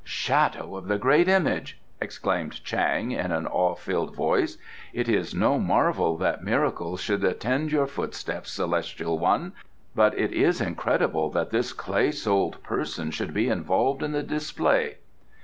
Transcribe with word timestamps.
"Shadow 0.03 0.77
of 0.77 0.87
the 0.87 0.97
Great 0.97 1.27
Image!" 1.27 1.79
exclaimed 2.01 2.63
Chang, 2.63 3.11
in 3.11 3.31
an 3.31 3.45
awe 3.45 3.75
filled 3.75 4.15
voice. 4.15 4.57
"It 4.93 5.07
is 5.07 5.35
no 5.35 5.59
marvel 5.59 6.17
that 6.17 6.43
miracles 6.43 6.99
should 7.01 7.23
attend 7.23 7.71
your 7.71 7.85
footsteps, 7.85 8.49
celestial 8.49 9.19
one, 9.19 9.53
but 9.93 10.17
it 10.17 10.33
is 10.33 10.59
incredible 10.59 11.29
that 11.33 11.51
this 11.51 11.71
clay 11.71 12.09
souled 12.11 12.63
person 12.63 13.11
should 13.11 13.31
be 13.31 13.47
involved 13.47 14.01
in 14.01 14.11
the 14.11 14.23
display." 14.23 14.97